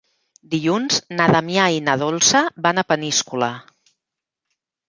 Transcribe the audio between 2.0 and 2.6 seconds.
Dolça